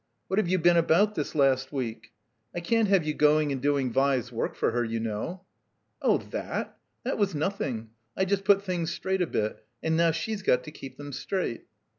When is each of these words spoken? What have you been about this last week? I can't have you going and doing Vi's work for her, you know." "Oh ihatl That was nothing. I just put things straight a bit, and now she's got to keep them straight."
What 0.29 0.39
have 0.39 0.49
you 0.49 0.57
been 0.57 0.77
about 0.77 1.13
this 1.13 1.35
last 1.35 1.71
week? 1.71 2.11
I 2.55 2.59
can't 2.59 2.87
have 2.87 3.03
you 3.05 3.13
going 3.13 3.51
and 3.51 3.61
doing 3.61 3.91
Vi's 3.93 4.31
work 4.31 4.55
for 4.55 4.71
her, 4.71 4.83
you 4.83 4.99
know." 4.99 5.43
"Oh 6.01 6.17
ihatl 6.17 6.71
That 7.03 7.19
was 7.19 7.35
nothing. 7.35 7.91
I 8.17 8.25
just 8.25 8.43
put 8.43 8.63
things 8.63 8.91
straight 8.91 9.21
a 9.21 9.27
bit, 9.27 9.63
and 9.83 9.95
now 9.95 10.09
she's 10.09 10.41
got 10.41 10.63
to 10.63 10.71
keep 10.71 10.97
them 10.97 11.13
straight." 11.13 11.67